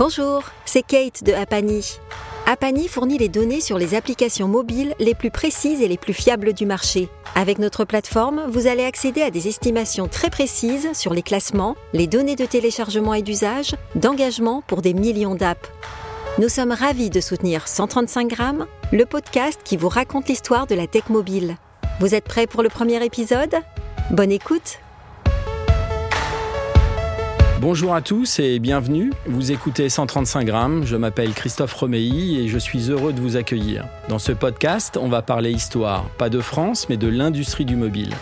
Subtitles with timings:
[0.00, 1.98] Bonjour, c'est Kate de Apani.
[2.46, 6.54] Apani fournit les données sur les applications mobiles les plus précises et les plus fiables
[6.54, 7.10] du marché.
[7.34, 12.06] Avec notre plateforme, vous allez accéder à des estimations très précises sur les classements, les
[12.06, 15.70] données de téléchargement et d'usage, d'engagement pour des millions d'apps.
[16.38, 20.86] Nous sommes ravis de soutenir 135 grammes, le podcast qui vous raconte l'histoire de la
[20.86, 21.56] tech mobile.
[22.00, 23.54] Vous êtes prêts pour le premier épisode?
[24.10, 24.78] Bonne écoute
[27.60, 29.12] Bonjour à tous et bienvenue.
[29.26, 30.86] Vous écoutez 135 grammes.
[30.86, 33.84] Je m'appelle Christophe Romeilly et je suis heureux de vous accueillir.
[34.08, 38.14] Dans ce podcast, on va parler histoire, pas de France, mais de l'industrie du mobile.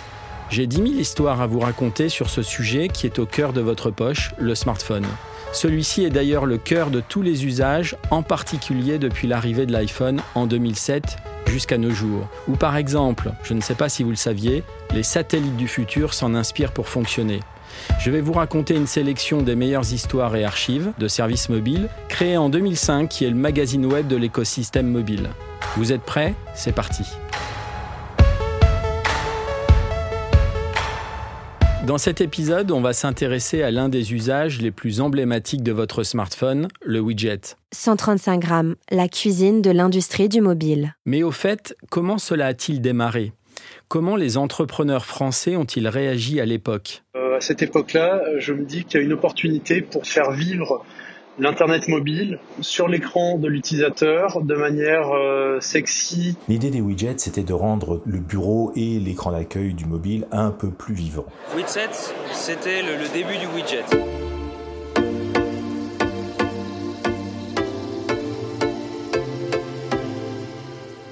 [0.50, 3.60] J'ai 10 000 histoires à vous raconter sur ce sujet qui est au cœur de
[3.60, 5.06] votre poche, le smartphone.
[5.52, 10.20] Celui-ci est d'ailleurs le cœur de tous les usages, en particulier depuis l'arrivée de l'iPhone
[10.34, 12.26] en 2007 jusqu'à nos jours.
[12.48, 16.12] Ou par exemple, je ne sais pas si vous le saviez, les satellites du futur
[16.12, 17.38] s'en inspirent pour fonctionner.
[18.00, 22.36] Je vais vous raconter une sélection des meilleures histoires et archives de services mobiles créés
[22.36, 25.30] en 2005 qui est le magazine web de l'écosystème mobile.
[25.76, 26.34] Vous êtes prêts?
[26.54, 27.04] C'est parti.
[31.88, 36.02] Dans cet épisode, on va s'intéresser à l'un des usages les plus emblématiques de votre
[36.02, 37.56] smartphone, le widget.
[37.72, 40.94] 135 grammes, la cuisine de l'industrie du mobile.
[41.06, 43.32] Mais au fait, comment cela a-t-il démarré?
[43.88, 48.84] Comment les entrepreneurs français ont-ils réagi à l'époque euh, À cette époque-là, je me dis
[48.84, 50.84] qu'il y a une opportunité pour faire vivre
[51.38, 56.36] l'Internet mobile sur l'écran de l'utilisateur de manière euh, sexy.
[56.48, 60.70] L'idée des widgets, c'était de rendre le bureau et l'écran d'accueil du mobile un peu
[60.70, 61.26] plus vivants.
[61.56, 64.27] Widget, c'était le, le début du widget.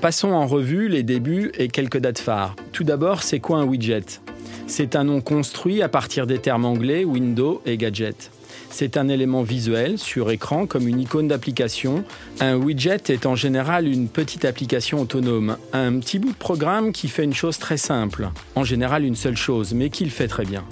[0.06, 2.54] Passons en revue les débuts et quelques dates phares.
[2.70, 4.20] Tout d'abord, c'est quoi un widget?
[4.68, 8.30] C'est un nom construit à partir des termes anglais Window et Gadget.
[8.70, 12.04] C'est un élément visuel sur écran comme une icône d'application.
[12.38, 17.08] Un widget est en général une petite application autonome, un petit bout de programme qui
[17.08, 20.45] fait une chose très simple, en général une seule chose, mais qui le fait très
[20.45, 20.62] bien.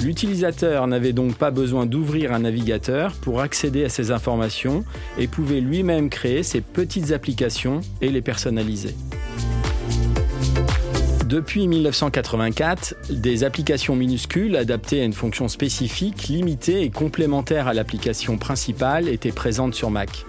[0.00, 4.84] L'utilisateur n'avait donc pas besoin d'ouvrir un navigateur pour accéder à ces informations
[5.18, 8.94] et pouvait lui-même créer ses petites applications et les personnaliser.
[11.32, 18.36] Depuis 1984, des applications minuscules adaptées à une fonction spécifique, limitée et complémentaire à l'application
[18.36, 20.26] principale étaient présentes sur Mac.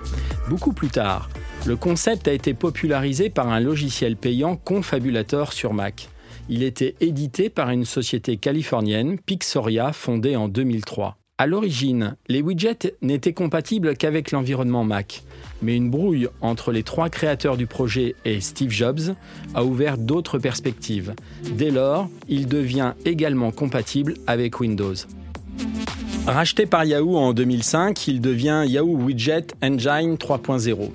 [0.47, 1.29] Beaucoup plus tard,
[1.65, 6.07] le concept a été popularisé par un logiciel payant Confabulator sur Mac.
[6.49, 11.17] Il était édité par une société californienne, Pixoria, fondée en 2003.
[11.37, 15.23] À l'origine, les widgets n'étaient compatibles qu'avec l'environnement Mac,
[15.61, 19.15] mais une brouille entre les trois créateurs du projet et Steve Jobs
[19.55, 21.15] a ouvert d'autres perspectives.
[21.53, 24.93] Dès lors, il devient également compatible avec Windows.
[26.27, 30.91] Racheté par Yahoo en 2005, il devient Yahoo Widget Engine 3.0.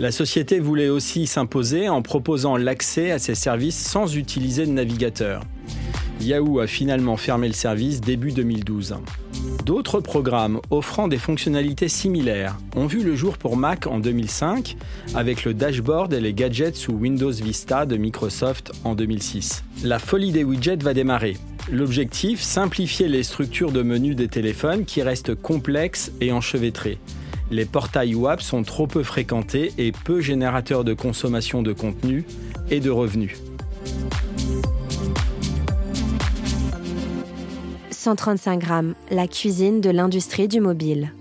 [0.00, 5.42] La société voulait aussi s'imposer en proposant l'accès à ses services sans utiliser de navigateur.
[6.20, 8.96] Yahoo a finalement fermé le service début 2012.
[9.64, 14.76] D'autres programmes offrant des fonctionnalités similaires ont vu le jour pour Mac en 2005
[15.14, 19.64] avec le dashboard et les gadgets sous Windows Vista de Microsoft en 2006.
[19.84, 21.36] La folie des widgets va démarrer.
[21.70, 26.98] L'objectif, simplifier les structures de menus des téléphones qui restent complexes et enchevêtrées.
[27.52, 32.24] Les portails web sont trop peu fréquentés et peu générateurs de consommation de contenu
[32.70, 33.36] et de revenus.
[37.90, 41.12] 135 grammes, la cuisine de l'industrie du mobile.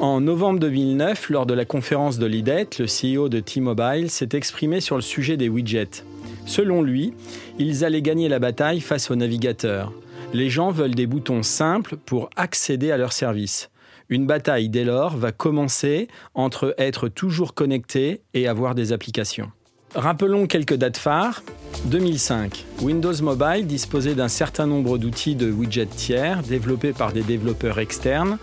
[0.00, 4.80] En novembre 2009, lors de la conférence de l'IDET, le CEO de T-Mobile s'est exprimé
[4.80, 6.02] sur le sujet des widgets.
[6.44, 7.14] Selon lui,
[7.60, 9.92] ils allaient gagner la bataille face aux navigateurs.
[10.32, 13.70] Les gens veulent des boutons simples pour accéder à leurs services.
[14.08, 19.50] Une bataille dès lors va commencer entre être toujours connecté et avoir des applications.
[19.94, 21.42] Rappelons quelques dates phares.
[21.86, 27.78] 2005, Windows Mobile disposait d'un certain nombre d'outils de widgets tiers développés par des développeurs
[27.78, 28.38] externes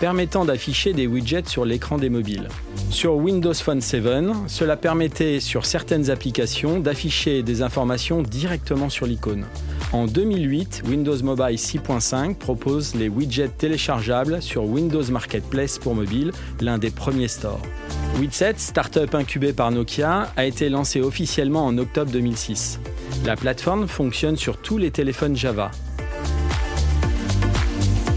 [0.00, 2.48] permettant d'afficher des widgets sur l'écran des mobiles.
[2.90, 4.04] Sur Windows Phone 7,
[4.46, 9.46] cela permettait sur certaines applications d'afficher des informations directement sur l'icône.
[9.92, 16.78] En 2008, Windows Mobile 6.5 propose les widgets téléchargeables sur Windows Marketplace pour mobile, l'un
[16.78, 17.62] des premiers stores.
[18.18, 22.80] Widset, startup incubée par Nokia, a été lancé officiellement en octobre 2006.
[23.24, 25.70] La plateforme fonctionne sur tous les téléphones Java.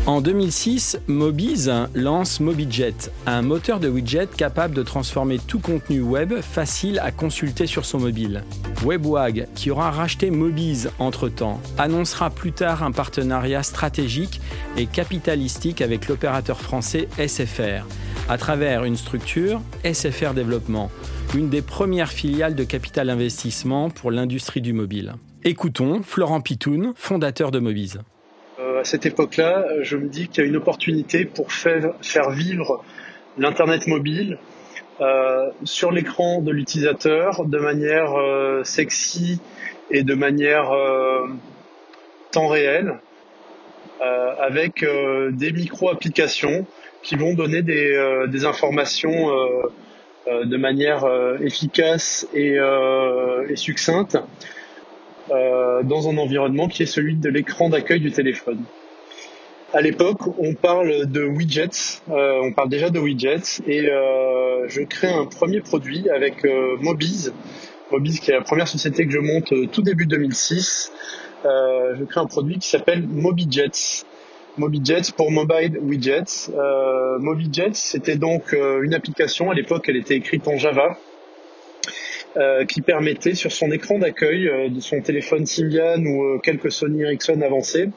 [0.10, 6.42] En 2006, Mobiz lance MobiJet, un moteur de widget capable de transformer tout contenu web
[6.42, 8.44] facile à consulter sur son mobile.
[8.84, 14.42] WebWag, qui aura racheté Mobiz entre-temps, annoncera plus tard un partenariat stratégique
[14.78, 17.86] et capitalistique avec l'opérateur français SFR,
[18.30, 20.90] à travers une structure, SFR Développement,
[21.36, 25.14] une des premières filiales de capital investissement pour l'industrie du mobile.
[25.44, 28.00] Écoutons Florent Pitoun, fondateur de Mobize.
[28.80, 32.82] À cette époque-là, je me dis qu'il y a une opportunité pour faire, vivre
[33.38, 34.38] l'Internet mobile
[35.02, 39.42] euh, sur l'écran de l'utilisateur de manière euh, sexy
[39.92, 41.28] et de manière euh,
[42.32, 43.00] temps réel
[44.40, 44.86] avec
[45.32, 46.66] des micro-applications
[47.04, 49.30] qui vont donner des, informations
[50.26, 51.06] de manière
[51.42, 52.58] efficace et
[53.56, 54.18] succincte
[55.30, 58.64] dans un environnement qui est celui de l'écran d'accueil du téléphone.
[59.72, 64.82] À l'époque, on parle de widgets, euh, on parle déjà de widgets, et euh, je
[64.82, 67.32] crée un premier produit avec euh, Mobiz,
[67.92, 70.92] Mobiz qui est la première société que je monte euh, tout début 2006.
[71.46, 74.06] Euh, je crée un produit qui s'appelle MobiJets.
[74.58, 76.50] MobiJets pour Mobile Widgets.
[76.52, 77.20] Euh,
[77.74, 80.98] c'était donc une application, à l'époque elle était écrite en Java,
[82.68, 87.90] qui permettait sur son écran d'accueil de son téléphone Symbian ou quelques Sony Ericsson avancés,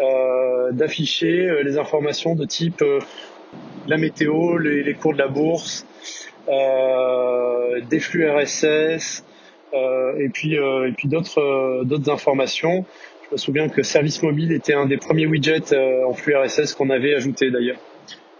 [0.00, 2.98] euh, d'afficher euh, les informations de type euh,
[3.86, 5.86] la météo, les, cours de la bourse,
[7.88, 9.24] des flux RSS,
[9.72, 12.84] et puis et puis d'autres d'autres informations.
[13.28, 15.74] Je me souviens que Service Mobile était un des premiers widgets
[16.04, 17.78] en flux RSS qu'on avait ajouté d'ailleurs.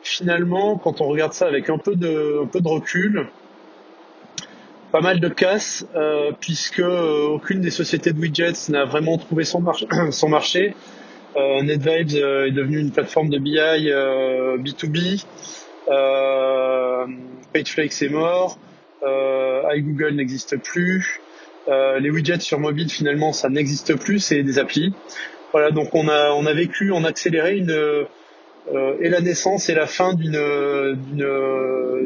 [0.02, 3.26] Finalement, quand on regarde ça avec un peu de un peu de recul,
[4.92, 5.86] pas mal de casse
[6.40, 9.60] puisque aucune des sociétés de widgets n'a vraiment trouvé son,
[10.28, 10.74] marché.
[11.36, 15.24] Euh, NetVibes euh, est devenu une plateforme de BI B2B.
[15.88, 17.06] Euh,
[17.52, 18.58] PageFlake est mort.
[19.74, 21.20] iGoogle n'existe plus.
[21.68, 24.94] les widgets sur mobile finalement ça n'existe plus, c'est des applis.
[25.52, 28.06] Voilà, donc on a on a vécu, a accéléré une
[29.00, 30.38] et la naissance et la fin d'une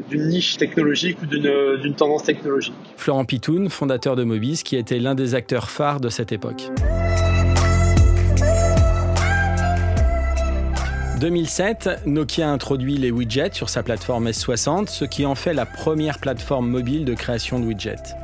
[0.09, 2.75] d'une niche technologique ou d'une tendance technologique.
[2.97, 6.71] Florent Pitoun, fondateur de Mobis, qui était l'un des acteurs phares de cette époque.
[11.21, 16.19] 2007, Nokia introduit les widgets sur sa plateforme S60, ce qui en fait la première
[16.19, 18.17] plateforme mobile de création de widgets.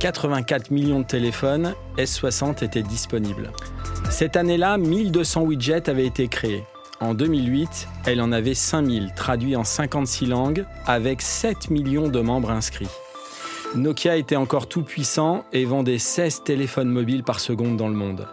[0.00, 3.50] 84 millions de téléphones S60 étaient disponibles.
[4.08, 6.64] Cette année-là, 1200 widgets avaient été créés.
[7.00, 12.50] En 2008, elle en avait 5000, traduits en 56 langues, avec 7 millions de membres
[12.50, 12.88] inscrits.
[13.76, 18.26] Nokia était encore tout puissant et vendait 16 téléphones mobiles par seconde dans le monde.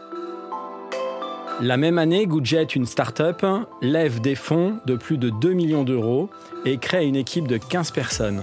[1.62, 3.46] La même année, Goodjet, une start-up,
[3.82, 6.30] lève des fonds de plus de 2 millions d'euros
[6.66, 8.42] et crée une équipe de 15 personnes.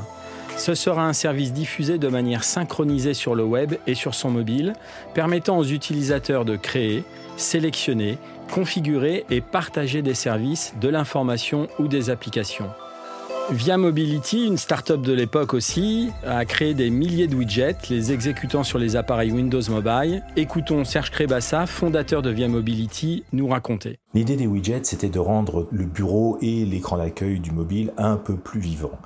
[0.56, 4.74] Ce sera un service diffusé de manière synchronisée sur le web et sur son mobile,
[5.14, 7.04] permettant aux utilisateurs de créer,
[7.36, 8.18] sélectionner,
[8.52, 12.68] configurer et partager des services, de l'information ou des applications.
[13.50, 18.62] Via Mobility, une start-up de l'époque aussi, a créé des milliers de widgets, les exécutant
[18.62, 20.22] sur les appareils Windows Mobile.
[20.36, 23.98] Écoutons Serge Crébassa, fondateur de Via Mobility, nous raconter.
[24.14, 28.36] L'idée des widgets, c'était de rendre le bureau et l'écran d'accueil du mobile un peu
[28.36, 28.98] plus vivants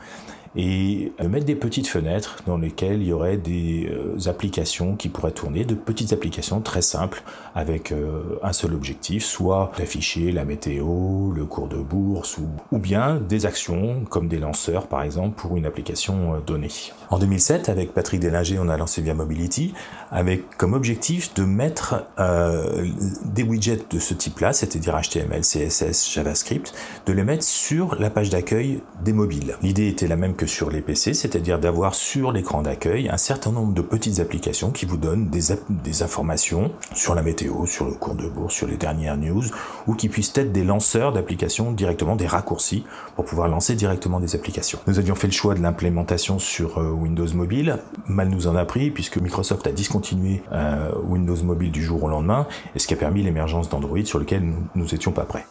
[0.56, 5.32] et mettre des petites fenêtres dans lesquelles il y aurait des euh, applications qui pourraient
[5.32, 7.22] tourner, de petites applications très simples
[7.54, 12.78] avec euh, un seul objectif, soit d'afficher la météo, le cours de bourse ou, ou,
[12.78, 16.70] bien des actions comme des lanceurs par exemple pour une application euh, donnée.
[17.10, 19.74] En 2007, avec Patrick Délinger, on a lancé Via Mobility
[20.10, 22.86] avec comme objectif de mettre euh,
[23.24, 26.74] des widgets de ce type-là, c'est-à-dire HTML, CSS, JavaScript,
[27.06, 29.56] de les mettre sur la page d'accueil des mobiles.
[29.62, 33.52] L'idée était la même que sur les PC, c'est-à-dire d'avoir sur l'écran d'accueil un certain
[33.52, 38.14] nombre de petites applications qui vous donnent des, informations sur la météo, sur le cours
[38.14, 39.44] de bourse, sur les dernières news,
[39.86, 42.84] ou qui puissent être des lanceurs d'applications directement, des raccourcis
[43.14, 44.78] pour pouvoir lancer directement des applications.
[44.86, 47.78] Nous avions fait le choix de l'implémentation sur euh, Windows Mobile.
[48.06, 52.08] Mal nous en a pris puisque Microsoft a discontinué euh, Windows Mobile du jour au
[52.08, 54.42] lendemain, et ce qui a permis l'émergence d'Android sur lequel
[54.74, 55.46] nous n'étions pas prêts.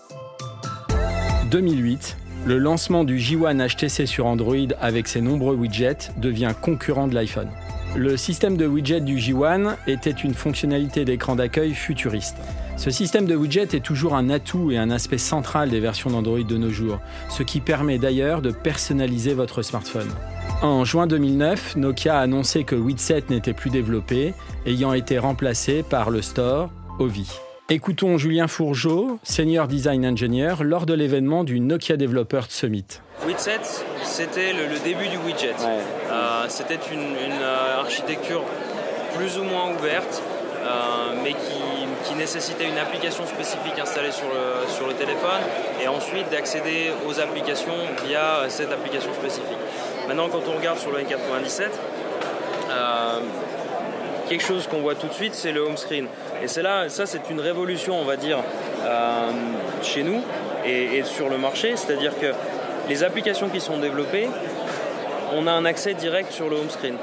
[1.51, 7.15] 2008, le lancement du J1 HTC sur Android avec ses nombreux widgets devient concurrent de
[7.15, 7.49] l'iPhone.
[7.95, 12.37] Le système de widgets du J1 était une fonctionnalité d'écran d'accueil futuriste.
[12.77, 16.43] Ce système de widgets est toujours un atout et un aspect central des versions d'Android
[16.43, 16.99] de nos jours,
[17.29, 20.09] ce qui permet d'ailleurs de personnaliser votre smartphone.
[20.61, 24.33] En juin 2009, Nokia a annoncé que Widset n'était plus développé,
[24.67, 27.27] ayant été remplacé par le store Ovi.
[27.67, 32.85] Écoutons Julien Fourgeau, Senior Design Engineer, lors de l'événement du Nokia Developer Summit.
[33.25, 33.61] Widset,
[34.03, 35.55] c'était le, début du widget.
[35.65, 38.43] Euh, c'était une, euh, architecture
[39.17, 40.21] plus ou moins ouverte,
[40.61, 45.41] euh, mais qui, qui nécessitait une application spécifique installée sur le, sur le téléphone
[45.81, 47.73] et ensuite d'accéder aux applications
[48.05, 49.57] via cette application spécifique.
[50.07, 51.69] Maintenant, quand on regarde sur le N97,
[52.69, 53.19] euh,
[54.29, 56.07] quelque chose qu'on voit tout de suite, c'est le home screen.
[56.43, 58.39] Et c'est là, ça c'est une révolution, on va dire,
[58.83, 59.31] euh,
[59.81, 60.21] chez nous
[60.65, 61.75] et, sur le marché.
[61.75, 62.27] C'est-à-dire que
[62.89, 64.27] les applications qui sont développées,
[65.33, 66.95] on a un accès direct sur le home screen.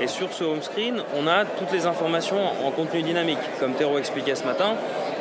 [0.00, 3.38] Et sur ce home screen, on a toutes les informations en contenu dynamique.
[3.58, 4.74] Comme Théo expliquait ce matin,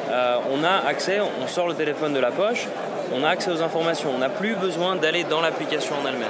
[0.09, 2.67] euh, on a accès, on sort le téléphone de la poche,
[3.13, 4.11] on a accès aux informations.
[4.15, 6.29] On n'a plus besoin d'aller dans l'application en elle-même.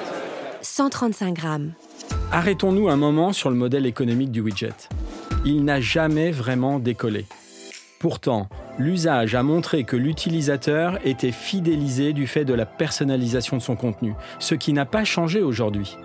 [0.61, 1.71] 135 grammes.
[2.31, 4.89] Arrêtons-nous un moment sur le modèle économique du widget.
[5.45, 7.25] Il n'a jamais vraiment décollé.
[7.99, 13.75] Pourtant, l'usage a montré que l'utilisateur était fidélisé du fait de la personnalisation de son
[13.75, 15.97] contenu, ce qui n'a pas changé aujourd'hui.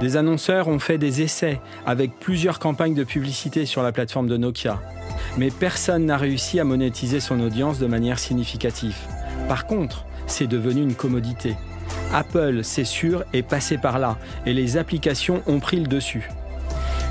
[0.00, 4.36] Des annonceurs ont fait des essais avec plusieurs campagnes de publicité sur la plateforme de
[4.36, 4.80] Nokia,
[5.38, 8.96] mais personne n'a réussi à monétiser son audience de manière significative.
[9.48, 11.56] Par contre, c'est devenu une commodité.
[12.12, 16.28] Apple, c'est sûr, est passé par là et les applications ont pris le dessus.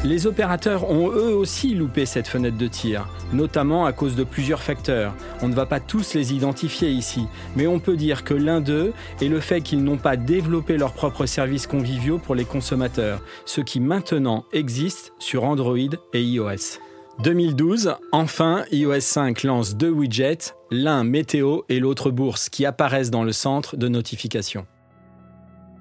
[0.03, 4.61] Les opérateurs ont eux aussi loupé cette fenêtre de tir, notamment à cause de plusieurs
[4.61, 5.15] facteurs.
[5.41, 7.25] On ne va pas tous les identifier ici,
[7.55, 10.93] mais on peut dire que l'un d'eux est le fait qu'ils n'ont pas développé leurs
[10.93, 15.77] propres services conviviaux pour les consommateurs, ce qui maintenant existe sur Android
[16.13, 16.79] et iOS.
[17.23, 23.23] 2012, enfin, iOS 5 lance deux widgets, l'un météo et l'autre bourse, qui apparaissent dans
[23.23, 24.67] le centre de notification.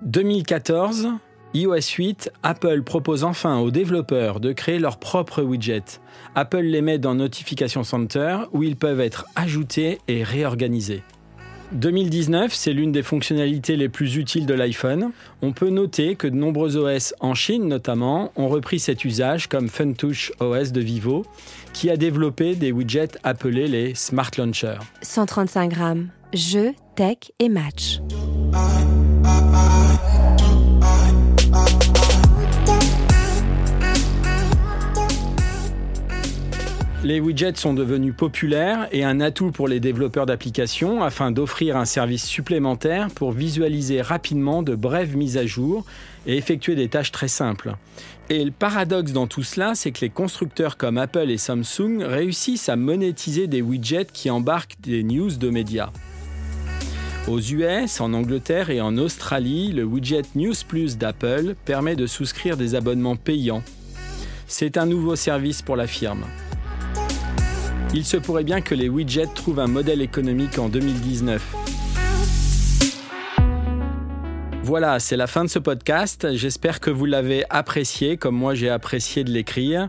[0.03, 1.09] 2014,
[1.57, 6.01] iOS 8, Apple propose enfin aux développeurs de créer leurs propres widgets.
[6.35, 11.03] Apple les met dans Notification Center où ils peuvent être ajoutés et réorganisés.
[11.73, 15.13] 2019, c'est l'une des fonctionnalités les plus utiles de l'iPhone.
[15.41, 19.69] On peut noter que de nombreux OS en Chine notamment ont repris cet usage comme
[19.69, 21.25] FunTouch OS de Vivo
[21.73, 24.77] qui a développé des widgets appelés les Smart Launcher.
[25.01, 28.01] 135 grammes, jeux, tech et match.
[37.05, 41.85] Les widgets sont devenus populaires et un atout pour les développeurs d'applications afin d'offrir un
[41.85, 45.85] service supplémentaire pour visualiser rapidement de brèves mises à jour
[46.27, 47.75] et effectuer des tâches très simples.
[48.29, 52.69] Et le paradoxe dans tout cela, c'est que les constructeurs comme Apple et Samsung réussissent
[52.69, 55.91] à monétiser des widgets qui embarquent des news de médias.
[57.29, 62.57] Aux US, en Angleterre et en Australie, le widget News Plus d'Apple permet de souscrire
[62.57, 63.63] des abonnements payants.
[64.47, 66.25] C'est un nouveau service pour la firme.
[67.97, 71.43] Il se pourrait bien que les widgets trouvent un modèle économique en 2019.
[74.63, 76.35] Voilà, c'est la fin de ce podcast.
[76.35, 79.89] J'espère que vous l'avez apprécié comme moi j'ai apprécié de l'écrire.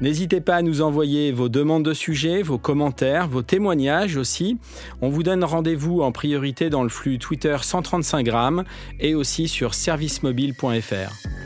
[0.00, 4.58] N'hésitez pas à nous envoyer vos demandes de sujets, vos commentaires, vos témoignages aussi.
[5.00, 8.64] On vous donne rendez-vous en priorité dans le flux Twitter 135 grammes
[8.98, 11.43] et aussi sur servicemobile.fr.